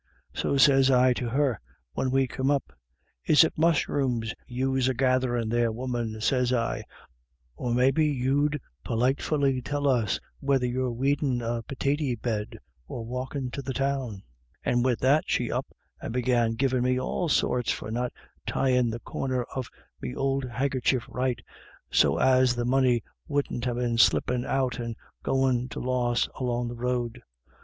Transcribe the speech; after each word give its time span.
So 0.33 0.57
sez 0.57 0.89
I 0.89 1.13
to 1.13 1.29
her, 1.29 1.59
when 1.93 2.09
we 2.09 2.25
come 2.25 2.49
up: 2.49 2.73
'Is 3.23 3.43
it 3.43 3.53
musheroons 3.55 4.33
yous 4.47 4.89
are 4.89 4.95
gatherin' 4.95 5.47
there, 5.49 5.71
woman?' 5.71 6.19
sez 6.21 6.51
I, 6.51 6.79
c 6.79 6.83
or 7.55 7.75
maybe 7.75 8.07
you'd 8.07 8.59
politefully 8.83 9.61
tell 9.61 9.87
us 9.87 10.19
whether 10.39 10.65
you're 10.65 10.91
weedin' 10.91 11.43
a 11.43 11.61
pitatie 11.61 12.15
bed 12.19 12.57
or 12.87 13.05
walkin' 13.05 13.51
to 13.51 13.61
the 13.61 13.75
Town.' 13.75 14.23
And 14.65 14.83
wid 14.83 14.97
that 15.01 15.25
she 15.27 15.51
up 15.51 15.67
and 16.01 16.11
began 16.11 16.53
givin' 16.53 16.81
me 16.81 16.99
all 16.99 17.29
sorts 17.29 17.71
for 17.71 17.91
not 17.91 18.11
tyin' 18.47 18.89
the 18.89 19.01
corner 19.01 19.43
of 19.53 19.69
me 20.01 20.15
ould 20.17 20.45
hankycher 20.45 21.01
right, 21.09 21.39
so 21.91 22.17
as 22.17 22.55
the 22.55 22.65
money 22.65 23.03
wouldn't 23.27 23.65
ha* 23.65 23.73
been 23.75 23.99
slippin' 23.99 24.45
out 24.47 24.79
an' 24.79 24.95
goin* 25.21 25.69
to 25.69 25.79
loss 25.79 26.27
along 26.39 26.69
the 26.69 26.75
road. 26.75 27.21